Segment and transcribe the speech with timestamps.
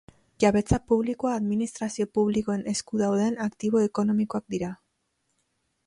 [0.43, 4.73] Jabetza publikoa administrazio publikoen esku dauden aktibo ekonomikoak dira.